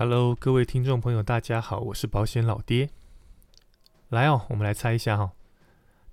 [0.00, 2.88] Hello，各位听众朋友，大家好，我是保险老爹。
[4.10, 5.32] 来哦，我们来猜一下哈，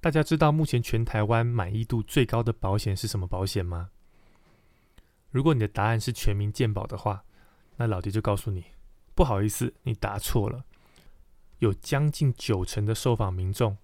[0.01, 3.91] 大家知道目前全台湾满意度最高的保险是什么保险吗？
[5.29, 7.25] 如果你的答案是全民健保的话，
[7.75, 8.65] 那老爹就告诉你，
[9.13, 10.65] 不好意思，你答错了。
[11.59, 13.77] 有将近九成的受访民众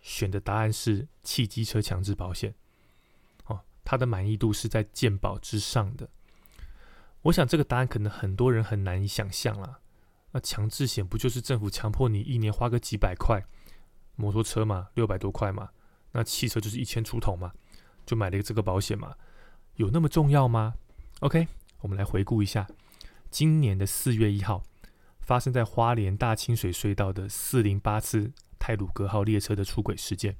[0.00, 2.54] 选的答案是汽机车强制保险，
[3.44, 6.08] 哦，它的满意度是在健保之上的。
[7.22, 9.80] 我想这个答案可能很多人很难以想象啦。
[10.32, 13.44] 那强制险不就是政府强迫你一年花个几百块，
[14.16, 15.70] 摩托车嘛六百多块嘛，
[16.12, 17.52] 那汽车就是一千出头嘛，
[18.06, 19.14] 就买了一个这个保险嘛，
[19.74, 20.74] 有那么重要吗
[21.18, 21.48] ？OK，
[21.80, 22.66] 我们来回顾一下
[23.28, 24.62] 今年的四月一号
[25.20, 30.36] 发生在花莲大清水隧道的四零八次泰鲁格号列车的出轨事件。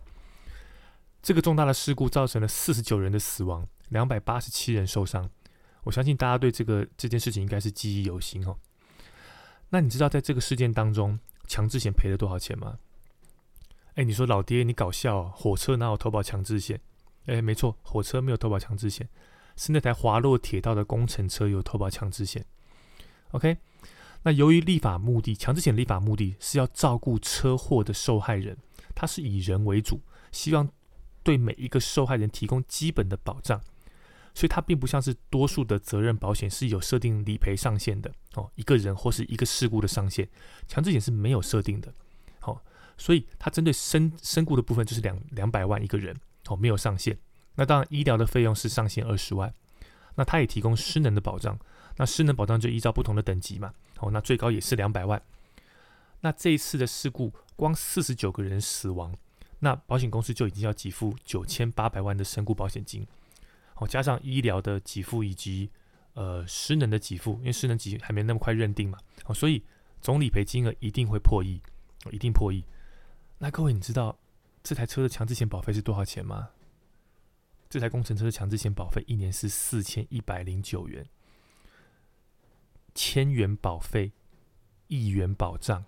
[1.21, 5.29] 这个重大的事故造成了四十九人的死亡，两百八十七人受伤。
[5.85, 8.57] 我相信大家对这个这件事情应该是记忆犹新哦。
[9.71, 12.79] 那你知道在这个事件当中，强制险赔了多少钱吗？
[13.95, 16.81] 哎，你说老爹你搞笑，火车哪有投保强制险？
[17.27, 19.09] 哎，没错，火车没有投保强制险，
[19.57, 22.45] 是那台滑落铁道的工程车有投保强制险。
[23.33, 23.59] OK，
[24.23, 28.57] 那由于立法目的，强制险立法目的是要照顾车祸的受害人，
[28.95, 30.01] 它是以人为主，
[30.33, 30.69] 希望
[31.23, 33.61] 对每一个受害人提供基本的保障。
[34.35, 40.29] 所以它并不像是多数的责任保险是有设定理赔上限的哦，一个人或是一个事故的上限，
[40.69, 41.93] 强制险是没有设定的。
[42.41, 42.63] 好，
[42.97, 46.17] 所以它针对身身故的部分就是两两百万一个人
[46.49, 47.19] 哦，没有上限。
[47.57, 49.53] 那当然医疗的费用是上限二十万。
[50.17, 51.59] 那它也提供失能的保障，
[51.97, 53.73] 那失能保障就依照不同的等级嘛。
[54.01, 55.23] 哦，那最高也是两百万。
[56.21, 59.15] 那这一次的事故，光四十九个人死亡，
[59.61, 63.07] 那保险公司就已经要给付九千八百万的身故保险金。
[63.81, 65.69] 哦，加上医疗的给付以及
[66.13, 69.65] 呃失能的给付，因为失能给还没那么快认定嘛，哦，所以
[70.01, 71.61] 总理赔金额一定会破亿，
[72.13, 72.63] 一定破亿。
[73.39, 74.19] 那各位，你知道
[74.63, 76.51] 这台车的强制险保费是多少钱吗？
[77.71, 81.09] 这台工程车的强制险保费一年是四千一百零九元，
[82.95, 84.13] 千元保费，
[84.89, 85.85] 亿元保障，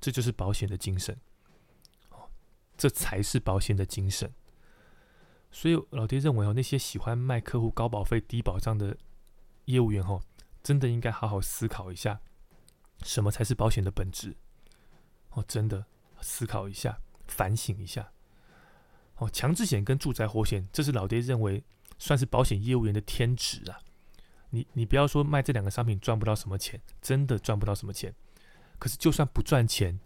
[0.00, 1.18] 这就是保险的精神。
[2.10, 2.28] 哦，
[2.76, 4.30] 这才是保险的精神。
[5.50, 8.96] 所以老爹认为哦，那些喜欢卖客户高保费、低保障的
[9.64, 10.22] 业务员哦，
[10.62, 12.20] 真的应该好好思考一下，
[13.02, 14.36] 什么才是保险的本质
[15.30, 15.86] 哦，真的
[16.20, 18.12] 思考一下，反省一下
[19.16, 19.28] 哦。
[19.30, 21.64] 强制险跟住宅火险，这是老爹认为
[21.98, 23.80] 算是保险业务员的天职啊。
[24.50, 28.14] 你你不要说卖这两个商品赚不到什么钱，真的赚不到什么钱。
[28.78, 29.98] 可是就算不赚钱，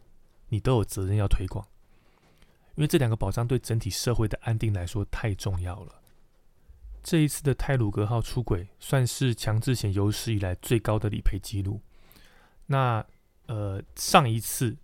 [0.48, 1.66] 你都有责任要推广。
[2.75, 6.00] 因为这两个保障对整体社会的安定来说太重要了。
[7.03, 11.81] 这一次的泰鲁格号出轨，算是强制险有史以来最高的理赔记录。
[12.66, 13.05] 那
[13.47, 14.77] 呃，上一次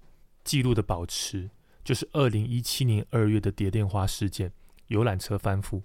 [0.43, 1.49] 记录的保持，
[1.85, 4.53] 就是二零一七年二月的蝶恋花事件，
[4.89, 5.81] 游览车翻覆，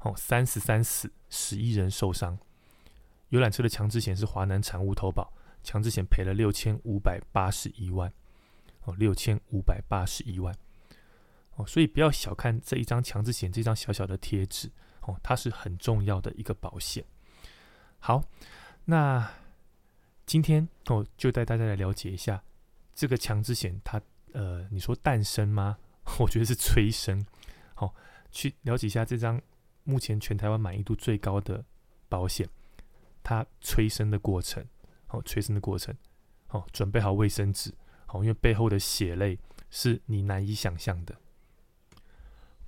[0.00, 2.38] 哦，三十三死，十一人受伤。
[3.28, 5.32] 游览车的强制险是华南产物投保，
[5.62, 8.10] 强制险赔了六千五百八十一万，
[8.84, 10.56] 哦，六千五百八十一万。
[11.58, 14.70] 哦，所以不要小看这一张强制险，这张小小的贴纸
[15.02, 17.04] 哦，它是很重要的一个保险。
[17.98, 18.22] 好，
[18.84, 19.28] 那
[20.24, 22.42] 今天哦，就带大家来了解一下
[22.94, 24.00] 这个强制险，它
[24.32, 25.78] 呃，你说诞生吗？
[26.20, 27.26] 我觉得是催生。
[27.74, 27.92] 好，
[28.30, 29.40] 去了解一下这张
[29.82, 31.64] 目前全台湾满意度最高的
[32.08, 32.48] 保险，
[33.24, 34.64] 它催生的过程。
[35.08, 35.92] 好，催生的过程。
[36.46, 37.74] 好，准备好卫生纸。
[38.06, 39.38] 好，因为背后的血泪
[39.70, 41.18] 是你难以想象的。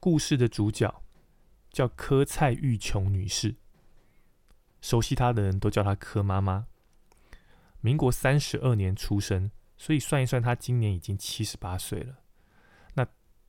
[0.00, 1.02] 故事的主角
[1.70, 3.56] 叫柯蔡玉琼女士，
[4.80, 6.66] 熟悉她的人都叫她柯妈妈。
[7.82, 12.20] 民国三十二年出生，所以算一算，她今年已经七十八岁了。
[12.94, 13.06] 那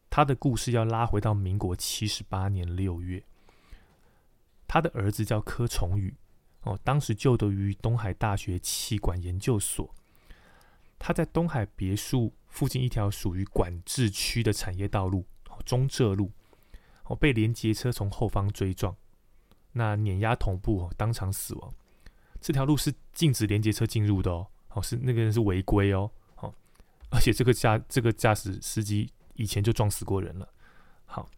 [0.09, 3.23] 她的故事要拉回到民国七十八年六月，
[4.67, 6.13] 她的儿子叫柯崇宇，
[6.63, 9.95] 哦，当时就读于东海大学气管研究所。
[10.99, 15.25] 他在东海别墅附近一条属于管制区的产业道路，
[15.65, 16.31] 中浙路。
[17.11, 18.95] 哦，被连接车从后方追撞，
[19.73, 21.73] 那碾压头部，当场死亡。
[22.39, 26.53] 这条路是禁止连接车进入的哦，哦，是那个人是违规哦，好，
[27.09, 30.47] 而且这个驾这个驾驶司机以前就撞死过人了。
[31.05, 31.29] 好，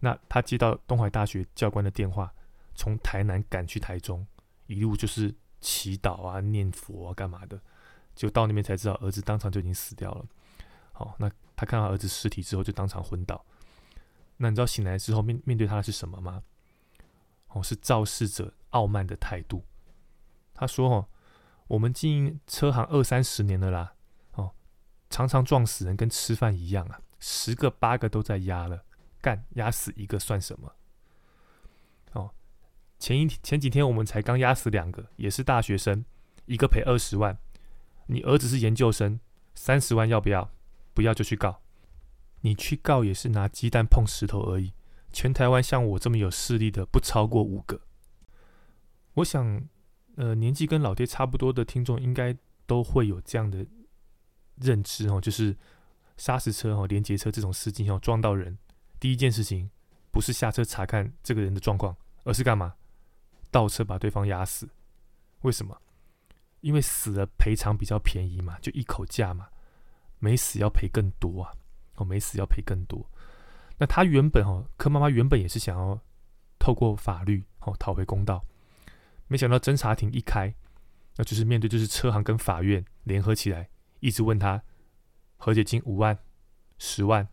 [0.00, 2.34] 那他接到东海大学教官的电话，
[2.74, 4.26] 从台南赶去台中，
[4.66, 7.60] 一路就是祈祷啊、念佛啊、干嘛的，
[8.16, 10.26] 就到那边才知道儿子当场就已经死掉了。
[10.90, 13.46] 好，那他看到儿子尸体之后，就当场昏倒。
[14.36, 16.42] 那你知道醒来之后面面对他的是什么吗？
[17.48, 19.64] 哦，是肇事者傲慢的态度。
[20.54, 21.08] 他说：“哦，
[21.68, 23.94] 我们经营车行二三十年了啦，
[24.32, 24.52] 哦，
[25.10, 28.84] 常常撞死人跟吃饭一样啊，十个八个都在压了，
[29.20, 30.74] 干压死一个算什么？
[32.12, 32.34] 哦，
[32.98, 36.04] 前一前几天我们才刚压死两个，也是大学生，
[36.46, 37.38] 一个赔二十万，
[38.06, 39.20] 你儿子是研究生，
[39.54, 40.50] 三十万要不要？
[40.94, 41.61] 不要就去告，
[42.42, 44.72] 你去告也是拿鸡蛋碰石头而已。
[45.12, 47.80] 全台湾像我这么有势力的不超过五个。
[49.14, 49.62] 我想，
[50.16, 52.36] 呃，年纪跟老爹差不多的听众应该
[52.66, 53.66] 都会有这样的
[54.56, 55.56] 认知哦，就是
[56.16, 58.56] 砂石车哦、连接车这种司机哦撞到人，
[59.00, 59.70] 第一件事情
[60.10, 62.74] 不是下车查看这个人的状况，而是干嘛？
[63.50, 64.68] 倒车把对方压死。
[65.42, 65.76] 为什么？
[66.60, 69.48] 因为死了赔偿比较便宜嘛，就一口价嘛。
[70.18, 71.52] 没死要赔更多啊！
[72.02, 73.08] 哦，没死要赔更多。
[73.78, 76.00] 那他原本哦，柯妈妈原本也是想要
[76.58, 78.44] 透过法律哦讨回公道，
[79.28, 80.54] 没想到侦查庭一开，
[81.16, 83.68] 那就是面对就是车行跟法院联合起来，
[84.00, 84.62] 一直问他
[85.36, 86.16] 和解金五万、
[86.78, 87.26] 十万，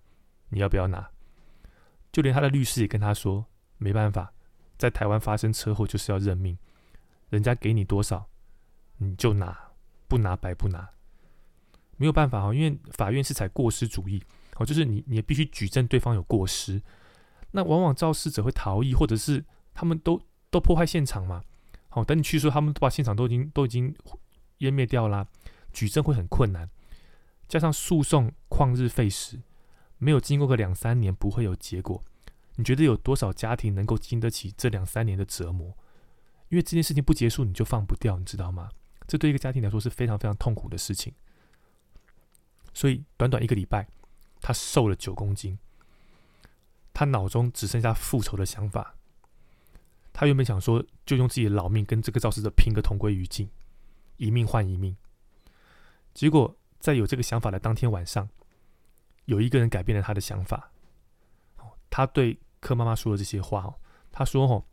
[0.49, 1.09] 你要不要拿？
[2.11, 3.45] 就连他的律师也跟他说，
[3.77, 4.33] 没办法，
[4.77, 6.57] 在台湾发生车祸就是要认命，
[7.29, 8.27] 人家给你多少
[8.97, 9.55] 你就拿，
[10.07, 10.89] 不拿白不拿。
[11.97, 14.23] 没有办法哦，因为法院是采过失主义
[14.59, 16.79] 哦，就是你你也必须举证对方有过失。
[17.51, 20.21] 那往往肇事者会逃逸，或者是他们都
[20.51, 21.41] 都破坏现场嘛。
[21.87, 23.95] 好，等你去说，他们都把现场都已经都已经
[24.59, 25.25] 湮灭掉啦，
[25.73, 26.69] 举证会很困难。
[27.47, 29.41] 加上诉讼旷日费时，
[29.97, 32.03] 没有经过个两三年不会有结果。
[32.57, 35.75] 你觉得有多少家庭能够经得起这两三年的折磨？
[36.49, 38.69] 因为这件事情不结束，你就放不掉，你知道吗？
[39.07, 41.13] 这对一个家庭来说是非常非常痛苦的事情。
[42.73, 43.87] 所以短短一个礼拜，
[44.41, 45.57] 他瘦了九公斤。
[46.93, 48.95] 他脑中只剩下复仇的想法。
[50.11, 53.49] 他原本想说，就用自己的老命跟这个肇事者拼个同归于尽，
[54.17, 54.97] 一命换一命。
[56.13, 58.27] 结果在有这个想法的当天晚上，
[59.25, 60.71] 有一个人改变了他的想法。
[61.89, 63.79] 他对柯妈妈说了这些话哦，
[64.11, 64.65] 他说：“哦，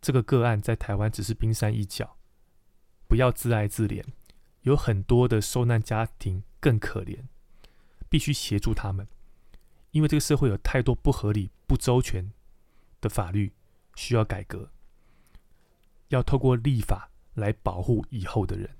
[0.00, 2.16] 这个个案在台湾只是冰山一角，
[3.08, 4.04] 不要自爱自怜。”
[4.62, 7.22] 有很多的受难家庭更可怜，
[8.08, 9.06] 必须协助他们，
[9.90, 12.32] 因为这个社会有太多不合理、不周全
[13.00, 13.52] 的法律
[13.94, 14.70] 需要改革，
[16.08, 18.76] 要透过立法来保护以后的人。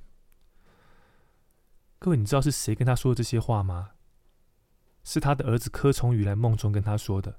[1.99, 3.93] 各位，你知道是谁跟他说这些话吗？
[5.03, 7.39] 是他的儿子柯崇宇来梦中跟他说的。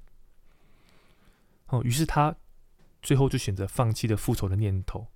[1.67, 2.35] 哦，于是他
[3.01, 5.07] 最后就选择放弃了复仇的念头，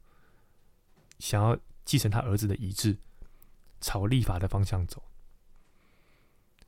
[1.20, 2.98] 想要继承他儿子的遗志。
[3.84, 5.04] 朝立法的方向走，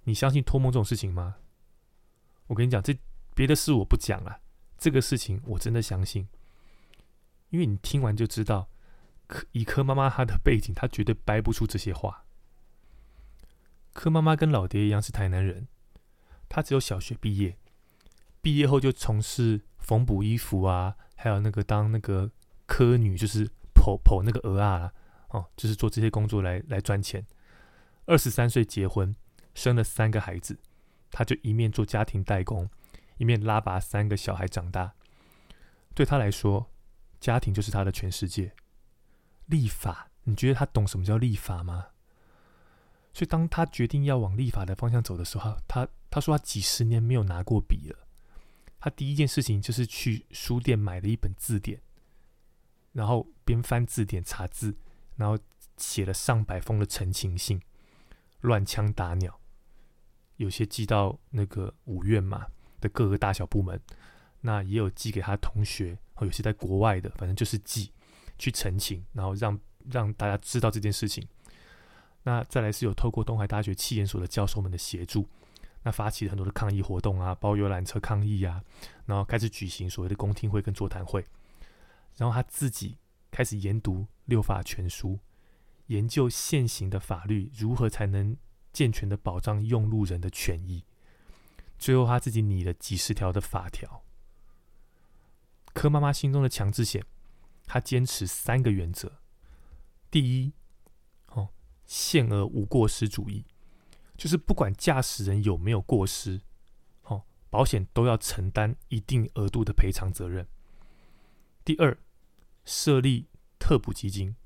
[0.03, 1.37] 你相信托梦这种事情吗？
[2.47, 2.97] 我跟你讲，这
[3.33, 4.41] 别的事我不讲了，
[4.77, 6.27] 这个事情我真的相信，
[7.49, 8.69] 因为你听完就知道，
[9.27, 12.25] 柯以柯妈妈她的背景，她绝对掰不出这些话。
[13.93, 15.67] 柯妈妈跟老爹一样是台南人，
[16.49, 17.57] 她只有小学毕业，
[18.41, 22.29] 毕业后就从事缝补衣服啊，还有那个当那个
[22.65, 24.93] 科女，就是剖剖那个鹅啊。
[25.29, 27.25] 哦，就是做这些工作来来赚钱。
[28.05, 29.15] 二十三岁结婚，
[29.53, 30.59] 生了三个孩子，
[31.11, 32.69] 他就一面做家庭代工，
[33.17, 34.93] 一面拉拔三个小孩长大。
[35.93, 36.71] 对他来说，
[37.19, 38.53] 家庭就是他的全世界。
[39.45, 41.87] 立法，你觉得他懂什么叫立法吗？
[43.13, 48.07] 所以当他决定要往立法的方向走的时候，他他说他几十年没有拿过笔了。
[48.79, 51.81] 他第一件事情就是去书店买了一本字典，
[52.91, 54.77] 然后边翻字典查字。
[55.15, 55.37] 然后
[55.77, 57.61] 写了上百封的陈情信，
[58.41, 59.39] 乱枪打鸟，
[60.37, 62.45] 有些寄到那个五院嘛
[62.81, 63.79] 的各个大小部门，
[64.41, 67.91] 那也有寄给他同学，有些在国外的，反正就是寄
[68.37, 69.59] 去澄清，然后让
[69.91, 71.27] 让大家知道这件事情。
[72.23, 75.27] 那再来是有透过东海大学气研所的教授们的协助，
[75.83, 78.63] 那发起了很多的抗议活动啊，包游览车抗议啊，
[79.05, 81.25] 然后开始举行所谓的公听会跟座谈会，
[82.17, 82.97] 然后他自己。
[83.35, 85.17] 开始研读六法全书，
[85.87, 88.37] 研究现行的法律如何才能
[88.73, 90.83] 健全的保障用路人的权益。
[91.79, 94.03] 最后，他自己拟了几十条的法条。
[95.73, 97.05] 柯妈妈心中的强制险，
[97.65, 99.19] 他坚持三个原则：
[100.11, 100.53] 第一，
[101.27, 101.49] 哦，
[101.85, 103.45] 限额无过失主义，
[104.17, 106.41] 就是不管驾驶人有没有过失，
[107.03, 110.47] 哦，保险都要承担一定额度的赔偿责任。
[111.63, 111.97] 第二。
[112.65, 113.27] 设立
[113.59, 114.37] 特补基金，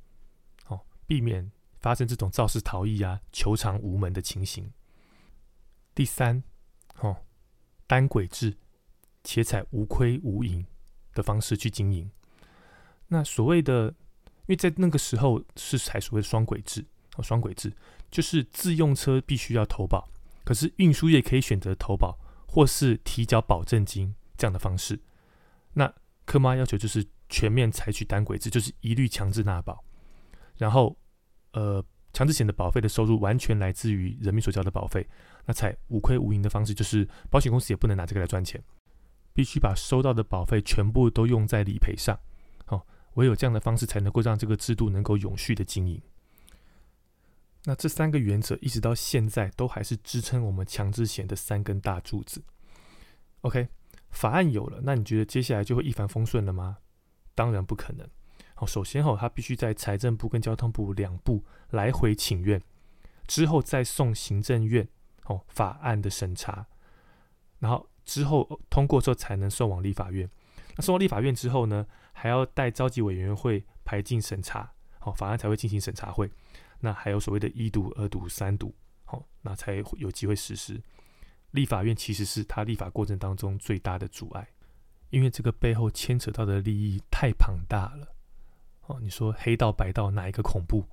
[0.65, 1.51] 哦，避免
[1.87, 4.69] 发生这种肇事逃逸啊、求偿无门的情形。
[5.95, 6.43] 第三，
[6.99, 7.15] 哦，
[7.87, 8.57] 单轨制，
[9.23, 10.65] 且采无亏无盈
[11.13, 12.11] 的方式去经营。
[13.07, 17.71] 那所谓的因为在那个时候是采所谓的双轨制哦，双轨制
[18.11, 20.09] 就是自用车必须要投保，
[20.43, 24.99] 可是运输业可以选择投保或是提交保证金这样的方式。
[25.71, 25.93] 那
[26.25, 29.85] 科妈要求就是全面采取单轨制，就是一律强制纳保，
[30.57, 30.97] 然后
[31.53, 35.07] 呃强制险的保费的收入完全来自于人民所交的保费，
[35.45, 38.63] 那采无亏无盈的方式，就是保险公司也不能拿这个来赚钱，
[39.33, 42.17] 必须把收到的保费全部都用在理赔上。
[42.67, 42.81] 哦
[43.13, 45.99] 唯有这样的方式，才能够让这个制度能够永续的经营。
[47.63, 52.43] 那这三个原则一直到现在都还是支撑我们强制险的三根大柱子。
[53.41, 53.67] OK，
[54.11, 56.77] 法案有了，那你觉得接下来就会一帆风顺了吗？
[57.33, 58.07] 当然不可能。
[58.59, 62.59] 好，首先哈，他必须在财政部跟交通部两部来回请愿，
[63.27, 64.85] 之后再送行政院
[65.27, 66.65] 哦法案的审查，
[67.59, 70.27] 然后之后通过之后才能送往立法院。
[70.75, 71.85] 那送到立法院之后呢？
[72.19, 76.27] 还要带召集委员会排进审查，好，法案才会进行审查会。
[76.79, 78.73] 那还有所谓的一读、二读、三读，
[79.05, 80.81] 好，那才有机会实施。
[81.51, 84.47] 立法院其实是他立法过程当中最大的阻碍，
[85.11, 88.16] 因为这个背后牵扯到的利益太庞大了。
[88.87, 90.85] 哦，你说黑道白道哪一个恐怖？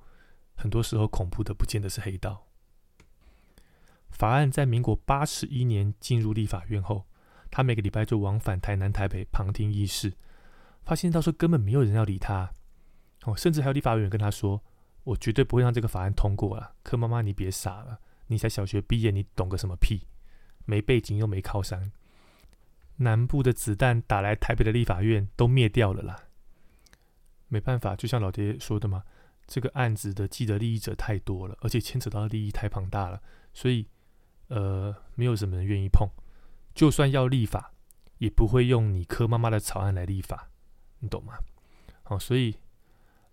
[0.55, 2.47] 很多时候恐怖的不见得是黑道。
[4.09, 7.05] 法案在民国八十一年进入立法院后，
[7.51, 10.13] 他每个礼拜就往返台南、台北旁听议事。
[10.83, 12.53] 发现到时候根本没有人要理他，
[13.23, 14.63] 哦，甚至还有立法委员跟他说
[15.03, 20.07] ：“我绝对不会让这个法案通过了。”柯妈妈，你别傻了，你才小学毕业，你懂个什么屁？
[20.65, 21.91] 没背景又没靠山，
[22.97, 26.24] 南部的子弹打来台北的立法院都灭掉了啦。
[27.47, 29.03] 没办法，就像老爹说的嘛，
[29.47, 33.21] 这个案子的既得利益者太多了，而且牵扯到的利益太庞大了，
[33.53, 33.87] 所以
[34.47, 36.09] 呃，没有什么人愿意碰。
[36.73, 37.73] 就算要立法，
[38.17, 40.49] 也不会用你柯妈妈的草案来立法。
[40.99, 41.37] 你懂吗？
[42.03, 42.55] 好，所以，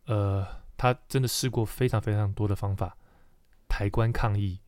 [0.05, 2.97] 呃，他真的试过非常非常多的方法，
[3.69, 4.61] 抬棺抗议、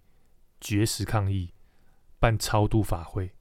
[0.60, 1.52] 绝食抗议、
[2.18, 3.32] 办超度法会。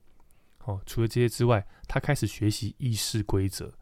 [0.65, 3.73] 哦，除了这些之外，他开始学习议事规则，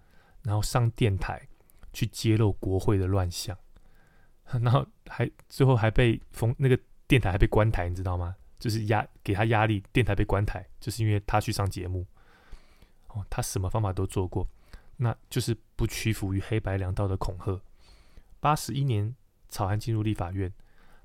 [0.44, 1.48] 然后上电台
[1.94, 3.58] 去揭露国会的乱象，
[4.62, 8.36] 然后还最后还被封那个电台还被关台，你知道吗？
[8.60, 12.06] 就是压给他压力，电台被关台，就是因为他去上节目。
[13.08, 14.48] 哦，他什么方法都做过。
[14.98, 17.60] 那就是不屈服于黑白两道的恐吓。
[18.40, 19.16] 八十一年
[19.50, 20.54] 草案进入立法院，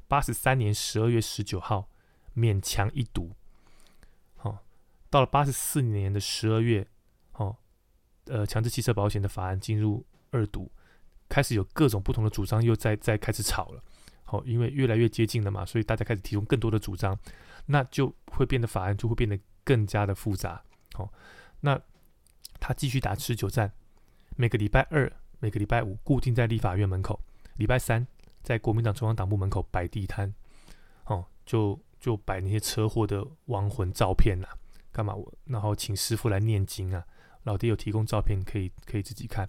[0.07, 1.89] 八十三年十二月十九号
[2.37, 3.35] 勉强一读。
[4.37, 4.63] 好，
[5.09, 6.87] 到了八十四年的十二月，
[7.33, 7.57] 哦，
[8.27, 10.71] 呃，强制汽车保险的法案进入二读，
[11.29, 13.83] 开始有各种不同的主张，又在在开始吵了。
[14.25, 17.19] 好，因为越来越接近了嘛，所以大家开始提供更多的主张，
[17.67, 20.63] 那就会变得法案就会变得更加的复杂。
[20.95, 21.13] 好，
[21.61, 21.81] 那
[22.59, 23.73] 他继续打持久战。
[24.39, 27.19] 每个礼拜二、每个礼拜五固定在立法院门口，
[27.57, 28.07] 礼拜三
[28.43, 30.35] 在国民党中央党部门口摆地摊，
[31.05, 34.49] 哦，就就摆那些车祸的亡魂照片呐，
[34.93, 35.33] 干嘛我？
[35.45, 37.07] 然后请师傅来念经啊，
[37.45, 39.49] 老爹有提供照片可以可以自己看，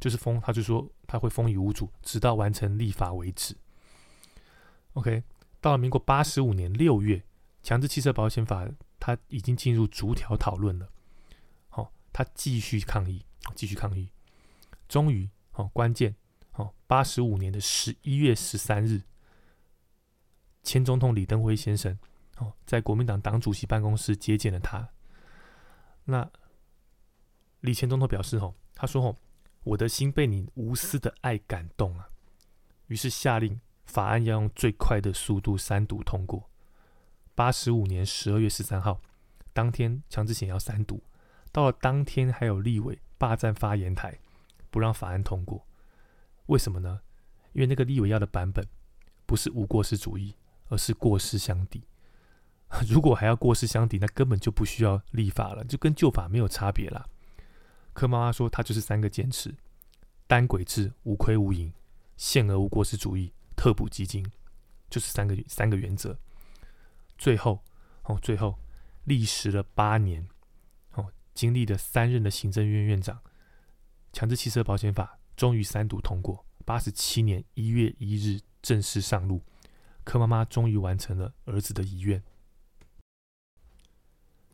[0.00, 3.56] 就是封，他就说他会封以无主，直到完成立法为止。
[4.94, 5.22] OK，
[5.60, 7.22] 到了民国八十五年六月，
[7.62, 10.88] 强制汽车保险法他已经进入逐条讨论了，
[11.68, 13.24] 好，他继续抗议。
[13.54, 14.08] 继续抗议，
[14.86, 16.14] 终于，哦，关键，
[16.52, 19.02] 哦，八十五年的十一月十三日，
[20.62, 21.98] 前总统李登辉先生，
[22.36, 24.88] 哦，在国民党党主席办公室接见了他。
[26.04, 26.30] 那
[27.60, 29.16] 李前总统表示，哦，他说，哦，
[29.64, 32.08] 我的心被你无私的爱感动啊，
[32.86, 36.50] 于是下令法案要用最快的速度三读通过。
[37.34, 39.00] 八十五年十二月十三号，
[39.52, 41.02] 当天强制险要三读，
[41.52, 42.98] 到了当天还有立委。
[43.18, 44.18] 霸占发言台，
[44.70, 45.66] 不让法案通过，
[46.46, 47.00] 为什么呢？
[47.52, 48.66] 因为那个立委要的版本
[49.26, 50.34] 不是无过失主义，
[50.68, 51.84] 而是过失相抵。
[52.88, 57.10] 如果还要过失相抵，那根本就不需要立法了，就跟旧法没有差别了。
[58.00, 59.54] 柯妈妈说，她就是三个坚持：
[60.26, 61.70] 单轨制、无亏无盈、
[62.16, 64.24] 限额无过失主义、特补基金，
[64.88, 66.18] 就是三个三个原则。
[67.18, 67.62] 最后，
[68.04, 68.58] 哦，最后
[69.04, 70.26] 历时了八年。
[70.94, 73.20] 哦经历了三任的行政院院长，
[74.14, 79.42] 强制汽车保险法终于三读通过，八十七年一月一日正式上路，
[80.04, 82.22] 柯妈妈终于完成了儿子的遗愿。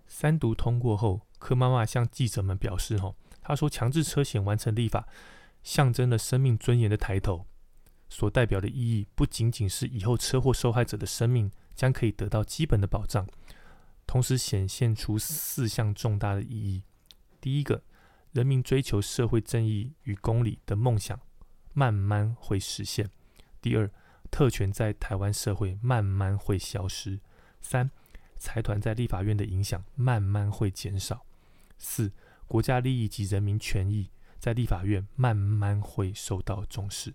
[0.08, 3.14] 三读通过后，柯妈妈向记者们表示：“吼，
[3.46, 5.06] 他说强制车险完成立法，
[5.62, 7.46] 象征了生命尊严的抬头，
[8.08, 13.24] 所代表的意义不仅仅是以后车祸受害者的生命将可以得到基本的保障。”
[14.04, 16.82] 同时显现出四项重大的意义：
[17.40, 17.84] 第一个，
[18.32, 21.20] 人民追求社会正义与公理的梦想
[21.72, 23.06] 慢慢会实现；
[23.62, 23.88] 第二，
[24.32, 27.20] 特权在台湾社会慢慢会消失；
[27.60, 27.92] 三，
[28.38, 31.24] 财团在立法院的影响慢慢会减少；
[31.78, 32.10] 四，
[32.46, 37.14] 国家利益及人民权益在立法院慢慢会受到重视。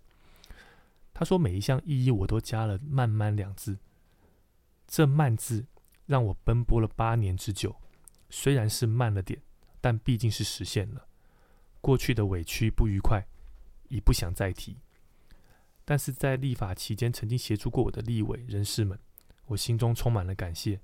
[1.14, 3.78] 他说：“每一项意义我都加了‘慢慢’两字，
[4.88, 5.66] 这‘慢’字
[6.06, 7.76] 让我奔波了八年之久，
[8.30, 9.42] 虽然是慢了点，
[9.80, 11.08] 但毕竟是实现了。
[11.80, 13.26] 过去的委屈不愉快，
[13.90, 14.78] 已不想再提。
[15.86, 18.98] 但是在立法期间，曾经协助过我的立委人士们，
[19.48, 20.80] 我心中充满了感谢，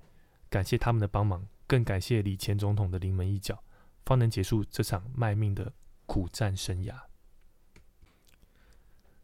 [0.50, 3.62] 感谢他们的帮忙，更感谢李前总统的临门一脚，
[4.08, 5.72] 方能结束这场卖命的
[6.06, 6.94] 苦战生涯。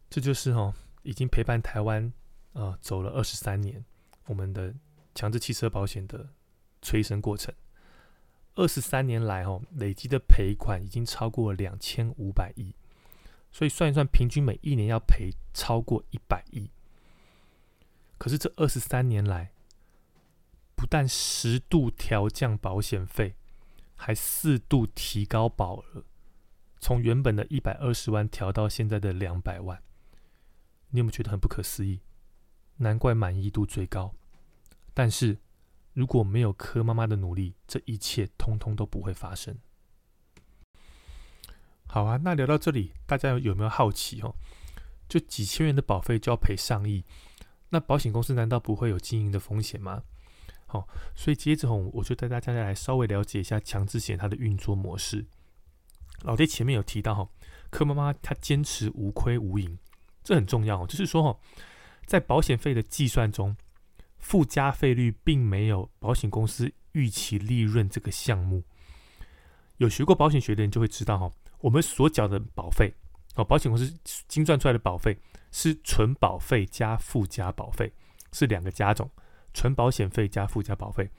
[0.09, 0.73] 这就是哦。”
[1.05, 2.11] 已经陪伴台湾，
[2.53, 3.85] 呃，走了二十三年，
[4.25, 4.73] 我们的
[5.13, 6.27] 强制汽车保险的
[6.81, 7.53] 催生过程，
[8.55, 12.73] 二十三年来，哦，累积的赔款已经超过两千五百亿，
[13.51, 16.71] 所以算一算，平均每一年要赔超过一百亿。
[18.17, 19.51] 可是这二十三年来，
[20.75, 23.35] 不但十度调降保险费，
[23.95, 26.05] 还四度提高保额，
[26.79, 29.81] 从原本的一百二十万调到现在的两百万。
[30.89, 32.01] 你有没有觉得很不可思议？
[32.77, 34.13] 难怪满意度最高。
[34.93, 35.39] 但是
[35.93, 39.57] 如果没有柯妈妈的努力，这一切通通都不会发生。
[41.87, 44.35] 好啊，那聊到这里，大家有没有好奇哦？
[45.07, 47.05] 就几千元的保费就要赔上亿，
[47.69, 50.03] 那保险公司难道不会有经营的风险吗？
[50.67, 55.25] 好，所以接着吼，我就带大家来稍微了解一下强制险它的运作模式。
[56.21, 57.29] 老爹前面有提到哈，
[57.69, 59.77] 柯妈妈她坚持无亏无盈。
[60.23, 61.39] 这很重要，就是说哈，
[62.05, 63.55] 在保险费的计算中，
[64.17, 68.63] 附加费率并没有保险公司预期利润这个项目。
[69.77, 72.95] 有学过保险学的人就会知道哈，我们所缴的保费
[73.35, 73.93] 哦，保险公司
[74.27, 75.19] 精算出来的保费
[75.51, 77.93] 是纯保费加附加保费，
[78.31, 79.11] 是两个加总，
[79.55, 81.09] 纯保险费加附加保费。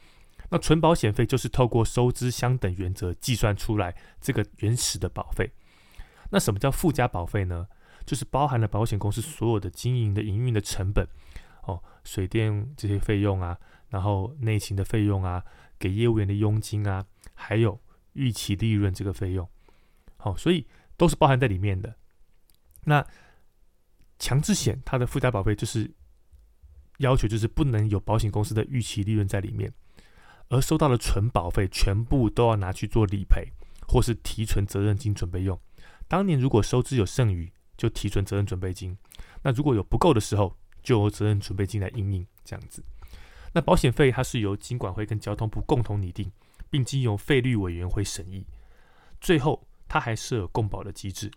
[0.50, 5.50] 那纯保险费就是透过收支相等原则计算出来这个原始的保费。
[6.30, 7.66] 那什么叫附加保费呢？
[8.04, 11.04] 就是包含了保险公司所有的经营的营运的成本，
[11.62, 15.44] 哦，水电这些费用啊，然后内勤的费用啊，
[15.76, 17.80] 给业务员的佣金啊，还有
[18.12, 19.48] 预期利润这个费用，
[20.18, 20.64] 好，所以
[20.96, 21.96] 都是包含在里面的。
[22.84, 23.04] 那
[24.20, 25.92] 强制险它的附加保费就是
[26.98, 29.72] 要求就是不能有保险公司的预期利润在里面，
[30.48, 33.52] 而收到的纯保费全部都要拿去做理赔
[33.86, 35.58] 或是提存责任金准备用。
[36.08, 38.96] 当年如果收支有剩余，就提存责任准备金，
[39.42, 42.82] 那如果有不够的时候，就由责任准备金来应应这样子。
[43.52, 46.30] 那保险费它是由金管会跟交通部共同拟定，
[46.70, 48.46] 并经由费率委员会审议，
[49.20, 51.30] 最后它还设有共保的机制。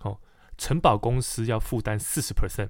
[0.00, 0.18] 哦，
[0.58, 2.68] 承保公司要负担四十 percent。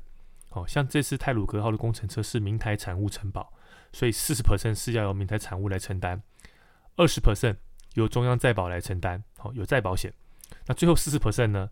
[0.57, 3.53] 哦，像这次泰鲁格号的工程车是明台产物承保，
[3.93, 6.23] 所以四十 percent 是要由明台产物来承担，
[6.97, 7.57] 二十 percent
[7.93, 9.23] 由中央再保来承担。
[9.37, 10.11] 好，有再保险。
[10.65, 11.69] 那最后四十 percent 呢？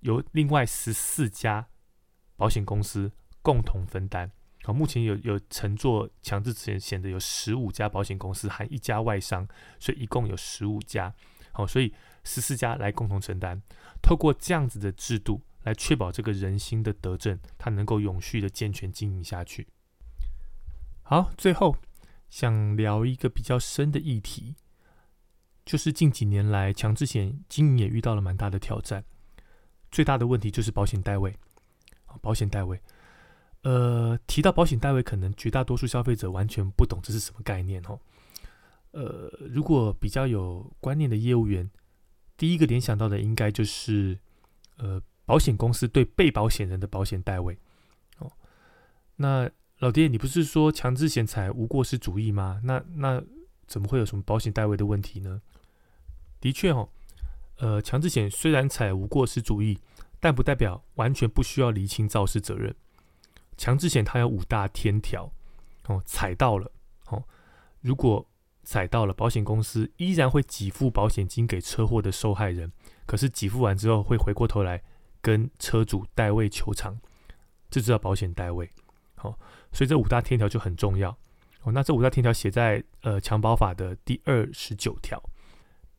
[0.00, 1.68] 由另外十四家
[2.36, 4.32] 保险公司共同分担。
[4.64, 9.46] 好，目前有有乘坐强制险险的有十五家保险公司，含一家外商，
[9.78, 11.12] 所以一共有十五家。
[11.52, 11.92] 好，所以
[12.24, 13.60] 十四家来共同承担。
[14.00, 19.66] 透过这样子的制度，来确保这个人心的德政，它能够永续的健全经营下去。
[21.02, 21.76] 好，最后
[22.30, 24.54] 想聊一个比较深的议题，
[25.64, 29.04] 就是近几年来强制险经营也遇到了蛮大的挑战。
[29.90, 31.36] 最大的问题就是保险代位，
[32.22, 32.80] 保险代位，
[33.62, 38.00] 呃，提到保险代位，可能绝大多数消费者完全不懂这是什么概念哦。
[38.92, 41.70] 呃，如果比较有观念的业务员，
[42.38, 44.18] 第一个联想到的应该就是，
[44.76, 47.58] 呃，保险公司对被保险人的保险代位。
[48.18, 48.30] 哦，
[49.16, 52.60] 那老爹，你不是说强制险才无过失主义吗？
[52.64, 53.22] 那那
[53.66, 55.40] 怎么会有什么保险代位的问题呢？
[56.40, 56.88] 的确哦。
[57.58, 59.78] 呃，强制险虽然采无过失主义，
[60.18, 62.74] 但不代表完全不需要厘清肇事责任。
[63.56, 65.32] 强制险它有五大天条，
[65.86, 66.72] 哦，踩到了，
[67.06, 67.22] 哦，
[67.80, 68.28] 如果
[68.64, 72.72] 踩到了，保险公司依然会给付保险金给车祸的受害人，
[73.06, 74.82] 可是给付完之后会回过头来
[75.22, 76.98] 跟车主代位求偿，
[77.70, 78.68] 这就叫保险代位。
[79.14, 79.38] 好，
[79.72, 81.16] 所以这五大天条就很重要。
[81.62, 85.22] 哦，那这五大天条写在呃强保法的第二十九条。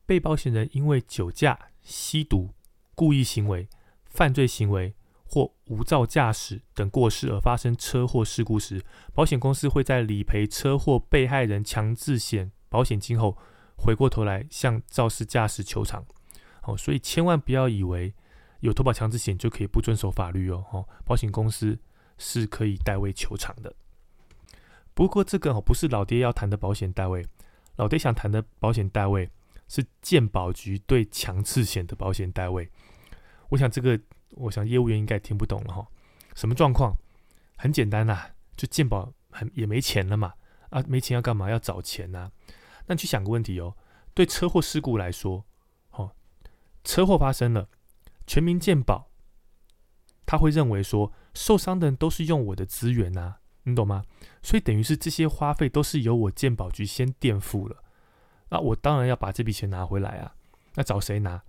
[0.06, 2.50] 被保险人因为酒驾、吸毒、
[2.94, 3.66] 故意行为、
[4.04, 8.84] 犯罪行为或无照驾驶等过失而发生车祸事故时，
[9.14, 13.38] 保险公司会在理赔车祸被害人强制险保险金后，
[13.76, 16.04] 回过头来向肇事驾驶求偿。
[16.64, 18.12] 哦，所以千万不要以为
[18.64, 21.78] 有投保强制险就可以不遵守法律哦，哦，保险公司
[22.16, 23.70] 是可以代位求偿的。
[24.94, 27.26] 不过这个哦不是老爹要谈的保险代位，
[27.76, 29.28] 老爹想谈的保险代位
[29.68, 32.70] 是健保局对强制险的保险代位。
[33.50, 34.00] 我想这个，
[34.30, 35.86] 我想业务员应该听不懂了哈。
[36.34, 36.96] 什么状况？
[37.56, 40.32] 很简单呐，就健保很也没钱了嘛，
[40.70, 41.50] 啊，没钱要干嘛？
[41.50, 42.30] 要找钱呐。
[42.86, 43.76] 那你去想个问题哦，
[44.14, 45.44] 对车祸事故来说，
[45.90, 46.12] 哦，
[46.82, 47.68] 车祸发生了，
[48.26, 49.10] 全民健保
[50.26, 53.36] 他会认为说，受伤的人都是用我的资源呐。
[53.66, 54.04] 你懂吗？
[54.42, 57.82] 所以等于是这些花费都是由我健保局先垫付了，
[58.50, 60.34] 那我当然要把这笔钱拿回来啊。
[60.74, 61.42] 那找谁拿？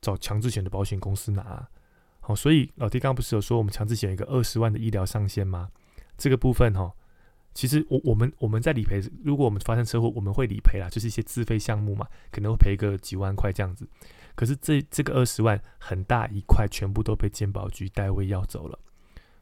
[0.00, 1.68] 找强制险的保险公司拿。
[2.20, 5.70] 好，所以老弟刚刚不是有说我们强制险一个二十万的医疗上限吗？
[6.16, 6.92] 这个部分哈，
[7.54, 13.88] 其实我我们我们在理赔，如果我们发生车祸，我们会理赔啦，就是一些自费项目嘛，可能会赔个几万块这样子。
[14.38, 18.78] 可是这这个二十万很大一块，全部都被健保局代位要走了。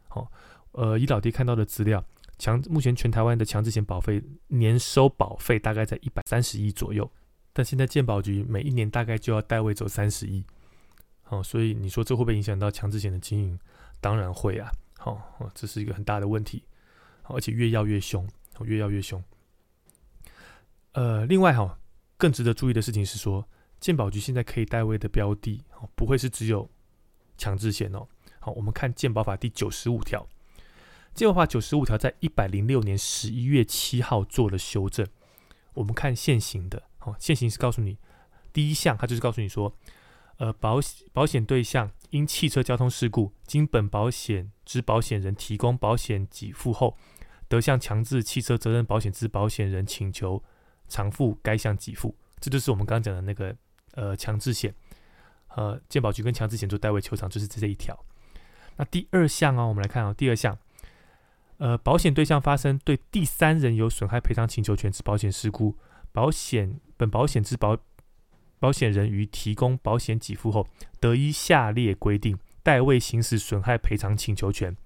[0.08, 0.32] 好。
[0.72, 2.04] 呃，以老爹看到的资料，
[2.36, 7.10] 强目前全台湾的强制险保费年收保费大概在一百三十亿左右，
[7.54, 10.44] 但现在健保局每一年大概就要代位走三十亿，
[11.22, 13.58] 好，所以你说这会不会影响到强制险的经营？
[14.02, 16.62] 当然会啊，好，这是一个很大的问题，
[17.22, 18.28] 而且越要越凶，
[18.66, 19.24] 越要越凶。
[20.92, 21.78] 呃，另外哈，
[22.18, 23.48] 更值得注意的事情是说，
[23.86, 26.68] 健保局现在可以代位的标的哦，不会是只有
[27.38, 28.04] 强制险哦。
[28.40, 30.26] 好，我们看健保法第九十五条。
[31.14, 35.06] 健保法九十五条在一百零六年十一月七号做了修正。
[35.74, 37.96] 我们看现行的，哦，现行是告诉你，
[38.52, 39.72] 第一项它就是告诉你说，
[40.38, 46.98] 呃，保险保险对象因汽车交通事故经本保险之保险人提供保险给付后，
[47.46, 50.42] 得向强制汽车责任保险之保险人请求
[50.88, 52.16] 偿付该项给付。
[52.40, 53.56] 这就是我们刚刚讲的那个
[53.96, 54.72] 呃强制险，
[55.48, 57.98] 呃，健保局跟强制险做代位求偿，就是这这一条。
[58.76, 60.56] 那第二项哦，我们来看啊，第二项。
[61.58, 65.78] 呃，保险对象发生对第三人有损害赔偿请求权之保险事故，
[66.12, 67.78] 保险本保险之保
[68.58, 70.68] 保险人于提供保险给付后，
[71.00, 74.76] 得依下列规定代位行使损害赔偿请求权。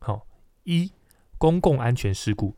[0.00, 0.26] 好，
[0.64, 0.90] 一
[1.38, 2.56] 公共安全事故，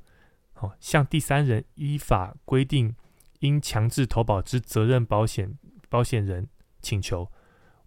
[0.54, 2.96] 好，向第三人依法规定
[3.40, 5.58] 应强制投保之责任保险
[5.90, 6.48] 保险人
[6.80, 7.30] 请求，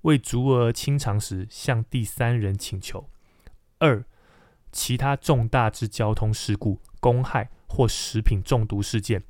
[0.01, 3.09] 未足额清偿时，向第三人请求。
[3.79, 4.05] 二
[4.71, 9.23] 其他重大之交通事故、公害或食品中毒事件，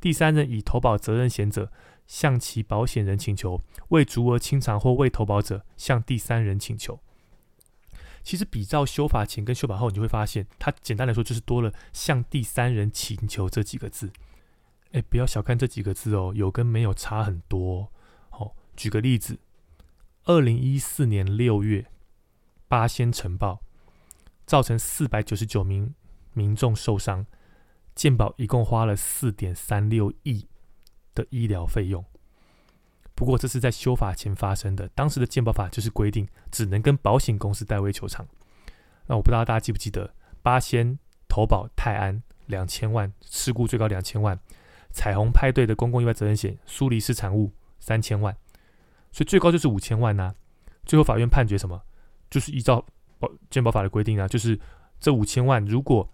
[0.00, 1.70] 第三人以投保责任险者，
[2.06, 7.00] 向其保险人请求；未足额清偿或未投保者，向第三人请求。
[8.22, 14.10] 其实比照修法前跟修法后，你就会发现，它简单来说就是多了“向第三人请求”这几个字。
[14.92, 17.92] 哎，不要小看这几个字哦，有跟没有差很多。
[18.76, 19.38] 举个例子，
[20.24, 21.86] 二零一四年六月，
[22.68, 23.60] 八仙晨报。
[24.46, 25.94] 造成四百九十九名
[26.34, 27.24] 民众受伤，
[27.94, 30.46] 健保一共花了四点三六亿
[31.14, 32.04] 的医疗费用。
[33.14, 38.28] 不过这是在修法前发生的，当时的健保法就是规定只能跟保险公司代为求偿。
[39.06, 44.36] 那我不知道大家记不记得，八仙投保泰安两千万，事故最高两千万；
[44.90, 48.36] 彩虹派对的公共意外责任险苏黎世产物三千万，
[49.14, 50.34] 所以最高就是五千万呐。
[50.84, 51.80] 最后法院判决什么？
[52.28, 52.84] 就是依照
[53.20, 53.30] 保。
[53.48, 54.58] 健保法的规定啊，就是
[54.98, 56.12] 这五千万，如果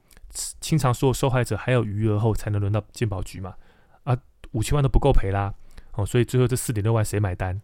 [0.61, 3.55] 清偿所有受害者还有余额后，才能轮到健保局嘛。
[4.05, 4.17] 啊，
[4.53, 5.55] 五千万都不够赔啦，
[5.95, 7.61] 哦，所以最后这四点六万谁买单？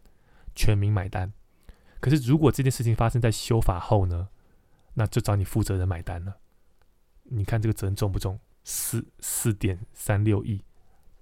[0.54, 1.30] 全民买单。
[2.00, 4.28] 可是如果这件事情发生在修法后呢，
[4.94, 6.38] 那就找你负责人买单了。
[7.24, 8.40] 你看这个责任重不重？
[8.64, 10.64] 四四点三六亿，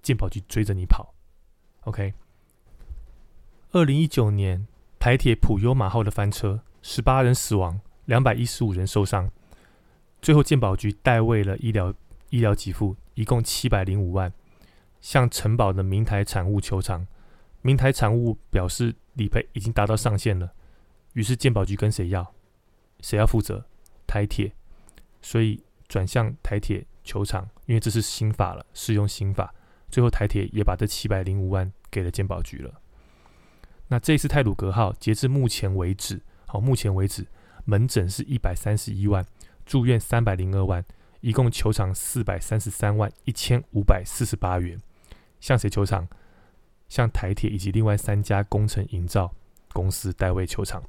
[0.01, 1.13] 健保局追着你跑。
[1.81, 2.13] OK。
[3.75, 4.65] 二零一九年
[4.99, 7.81] 台铁普悠马号的翻车，十八人死亡。
[8.05, 9.29] 两百一十五人受伤，
[10.21, 11.93] 最后健保局代位了医疗
[12.29, 14.31] 医疗给付，一共七百零五万，
[15.01, 17.05] 向城堡的明台产物求偿。
[17.63, 20.53] 明台产物表示理赔已经达到上限了，
[21.11, 22.33] 于是健保局跟谁要？
[23.01, 23.65] 谁要负责？
[24.07, 24.53] 台铁，
[25.21, 29.53] 所以转向台铁求偿，因为这是新法了，适用新法。
[29.89, 32.73] 最后台铁也把这七百零五万给了健保局了。
[33.87, 37.25] 那这次泰鲁格号截至目前为止，好，目前为止。
[37.67, 39.25] 门诊是一百三十一万，
[39.65, 40.85] 住院三百零二万，
[41.21, 44.79] 一共求偿四百三十三万一千五百四十八元。
[45.39, 46.07] 向谁求偿？
[46.87, 49.33] 向台铁以及另外三家工程营造
[49.73, 50.83] 公司代位求偿。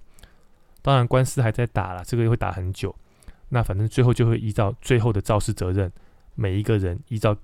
[0.83, 2.95] 当然，官司还在打了，这个会打很久。
[3.49, 5.91] 那反正最后就会依照最后的肇事责任，
[6.35, 7.35] 每一个人依照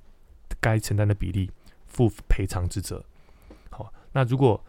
[0.61, 1.51] 该承担的比例
[1.87, 3.03] 负赔偿之责。
[3.71, 4.63] 好，那如果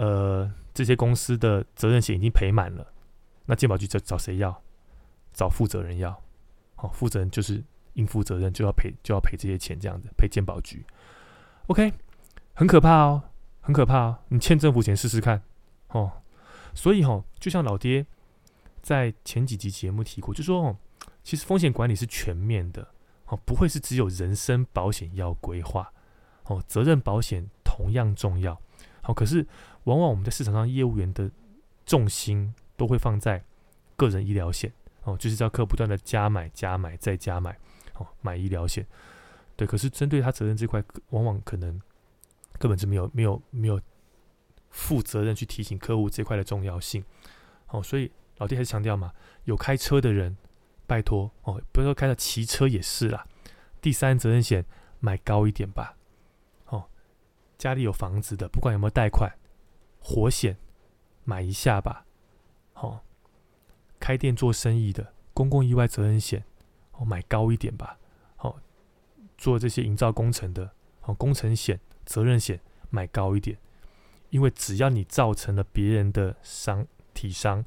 [0.00, 2.86] 呃这些公司的责任险已经赔满了，
[3.44, 4.62] 那健保局找找谁要？
[5.34, 6.22] 找负责人要。
[6.74, 10.82] 好，负责人就是应负责任，就要赔就要赔这些钱，这样子赔健保局。
[11.66, 11.92] OK，
[12.54, 13.22] 很可怕哦，
[13.60, 14.18] 很可怕哦。
[14.28, 15.42] 你欠政府钱试试看
[15.88, 16.10] 哦。
[16.74, 18.06] 所以哈，就像老爹
[18.80, 20.76] 在前几集节目提过，就说哦，
[21.22, 22.88] 其实风险管理是全面的
[23.26, 25.92] 哦，不会是只有人身保险要规划
[26.44, 28.58] 哦，责任保险同样重要。
[29.02, 29.46] 好，可是
[29.90, 31.28] 往往我们在市场上业务员的
[31.84, 33.42] 重心都会放在
[33.96, 34.72] 个人医疗险
[35.02, 37.58] 哦，就是叫客户不断的加买、加买再加买
[37.96, 38.86] 哦，买医疗险。
[39.56, 41.80] 对，可是针对他责任这块，往往可能
[42.56, 43.80] 根本就没有、没有、没有
[44.70, 47.04] 负责任去提醒客户这块的重要性。
[47.68, 49.12] 哦，所以老弟还是强调嘛，
[49.44, 50.36] 有开车的人，
[50.86, 53.26] 拜托哦，不要说开了骑车也是啦。
[53.80, 54.64] 第三责任险
[55.00, 55.96] 买高一点吧。
[56.66, 56.86] 哦
[57.58, 59.30] 家里有房子的，不管有没有贷款，
[60.00, 60.56] 活险
[61.24, 62.04] 买一下吧。
[62.72, 63.04] 好，
[63.98, 66.44] 开店做生意的，公共意外责任险
[66.92, 67.98] 哦，买高一点吧。
[68.36, 68.58] 好，
[69.36, 73.58] 做这些营造工程的，哦，工程险、责任险买高一点，
[74.30, 77.64] 因为只要你造成了别人的伤体伤，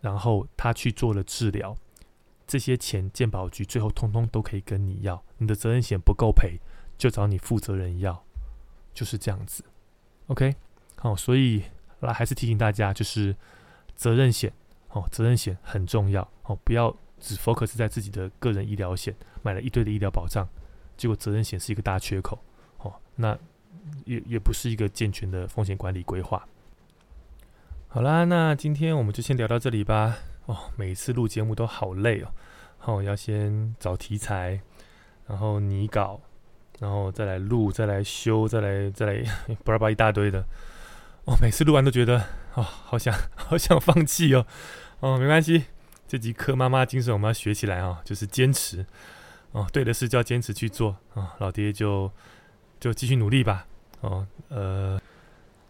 [0.00, 1.76] 然后他去做了治疗，
[2.46, 5.22] 这些钱健保局最后通通都可以跟你要。
[5.38, 6.58] 你的责任险不够赔，
[6.96, 8.24] 就找你负责人要。
[8.94, 9.64] 就是这样子
[10.28, 10.54] ，OK，
[11.04, 11.62] 哦，所以
[12.00, 13.36] 来还是提醒大家，就是
[13.94, 14.50] 责任险
[14.88, 20.48] 哦，责任险很重要哦，不要只 focus 在自己的个人医疗险，买了一堆的医疗保障，
[20.96, 22.38] 结果责任险是一个大缺口
[22.78, 23.38] 哦，那
[24.06, 26.42] 也也不是一个健全的风险管理规划。
[27.88, 30.16] 好啦，那今天我们就先聊到这里吧。
[30.46, 32.32] 哦，每次录节目都好累哦，
[32.78, 34.60] 好，要先找题材，
[35.26, 36.20] 然后拟稿。
[36.80, 39.22] 然后再来录，再来修，再来再来，
[39.64, 40.44] 巴拉巴一大堆的。
[41.24, 42.18] 哦，每次录完都觉得，
[42.54, 44.46] 哦，好想 好想放弃哦。
[45.00, 45.64] 哦，没关系，
[46.06, 48.84] 这集课妈妈精神我们要学起来啊，就是坚持。
[49.52, 51.34] 哦，对的事就要坚持去做啊。
[51.38, 52.10] 老爹就
[52.78, 53.66] 就继续努力吧。
[54.00, 55.00] 哦，呃，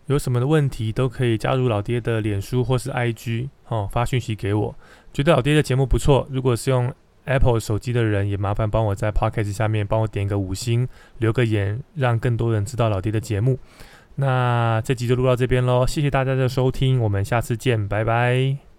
[0.07, 4.75] 有什么的问题都可以加入老爹的脸书或是 IG 哦，发讯息给我。
[5.13, 6.93] 觉得老爹的节目不错，如果是用。
[7.27, 10.87] Apple 手机的人也麻烦帮我在 Podcast 下面帮我点个五星，
[11.17, 13.59] 留个言，让更多人知道老爹的节目。
[14.17, 18.74] 那这集就录到这边喽，谢谢大家的收听，我们下次见，拜拜。